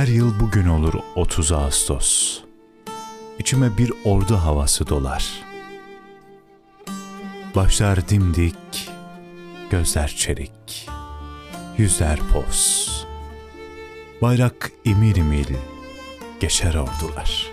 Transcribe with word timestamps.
Her 0.00 0.06
yıl 0.06 0.40
bugün 0.40 0.68
olur 0.68 0.94
30 1.14 1.52
Ağustos. 1.52 2.40
İçime 3.38 3.78
bir 3.78 3.92
ordu 4.04 4.36
havası 4.36 4.88
dolar. 4.88 5.42
Başlar 7.54 8.08
dimdik, 8.08 8.90
gözler 9.70 10.08
çelik, 10.08 10.88
yüzler 11.78 12.18
poz. 12.32 13.06
Bayrak 14.22 14.72
imil 14.84 15.16
imil 15.16 15.46
geçer 16.40 16.74
ordular. 16.74 17.52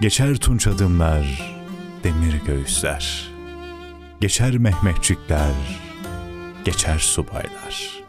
Geçer 0.00 0.36
tunç 0.36 0.66
adımlar, 0.66 1.54
demir 2.04 2.34
göğüsler. 2.46 3.32
Geçer 4.20 4.58
Mehmetçikler, 4.58 5.54
geçer 6.64 6.98
subaylar. 6.98 8.02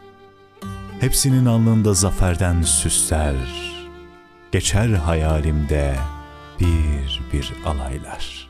Hepsinin 1.00 1.46
alnında 1.46 1.94
zaferden 1.94 2.62
süsler. 2.62 3.36
Geçer 4.52 4.88
hayalimde 4.88 5.96
bir 6.60 7.22
bir 7.32 7.52
alaylar. 7.66 8.48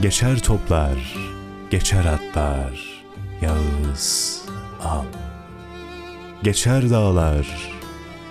Geçer 0.00 0.38
toplar, 0.38 1.16
geçer 1.70 2.04
atlar, 2.04 2.98
Yağız 3.40 4.42
al. 4.82 5.04
Geçer 6.42 6.90
dağlar, 6.90 7.46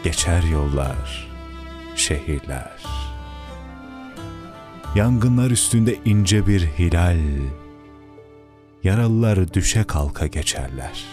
geçer 0.04 0.44
yollar, 0.44 1.28
şehirler. 1.96 2.97
Yangınlar 4.98 5.52
üstünde 5.52 5.96
ince 6.06 6.48
bir 6.48 6.62
hilal, 6.62 7.18
yaralılar 8.84 9.54
düşe 9.54 9.84
kalka 9.84 10.28
geçerler. 10.28 11.06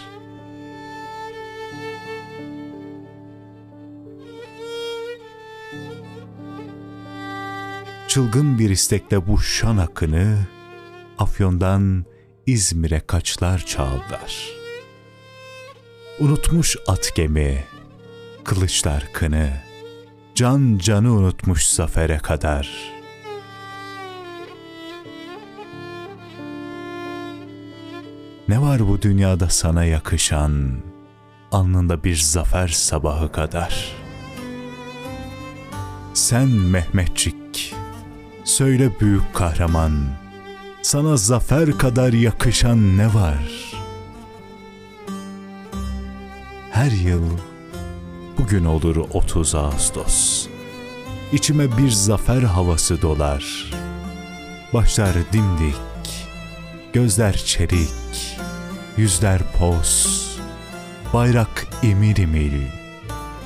Çılgın 8.07 8.59
bir 8.59 8.69
istekle 8.69 9.27
bu 9.27 9.39
şan 9.39 9.77
akını 9.77 10.37
Afyon'dan 11.17 12.05
İzmir'e 12.45 12.99
kaçlar 12.99 13.65
çağırdılar. 13.65 14.49
Unutmuş 16.19 16.77
at 16.87 17.15
gemi, 17.15 17.63
kılıçlar 18.43 19.09
kını, 19.13 19.49
can 20.35 20.77
canı 20.77 21.13
unutmuş 21.13 21.67
zafere 21.67 22.17
kadar.'' 22.17 22.94
Ne 28.47 28.61
var 28.61 28.87
bu 28.87 29.01
dünyada 29.01 29.49
sana 29.49 29.85
yakışan, 29.85 30.77
alnında 31.51 32.03
bir 32.03 32.15
zafer 32.15 32.67
sabahı 32.67 33.31
kadar? 33.31 33.91
Sen 36.13 36.47
Mehmetçik, 36.47 37.75
söyle 38.43 38.99
büyük 38.99 39.33
kahraman, 39.33 40.07
sana 40.81 41.17
zafer 41.17 41.77
kadar 41.77 42.13
yakışan 42.13 42.97
ne 42.97 43.13
var? 43.13 43.73
Her 46.71 46.91
yıl 46.91 47.23
bugün 48.37 48.65
olur 48.65 48.95
30 48.95 49.55
Ağustos. 49.55 50.47
İçime 51.33 51.77
bir 51.77 51.91
zafer 51.91 52.41
havası 52.41 53.01
dolar. 53.01 53.71
Başlar 54.73 55.13
dimdik, 55.33 56.27
gözler 56.93 57.33
çelik, 57.33 58.34
yüzler 58.97 59.41
poz, 59.59 60.21
bayrak 61.13 61.67
imil 61.83 62.17
imil 62.17 62.67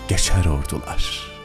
geçer 0.07 0.45
ordular.'' 0.45 1.38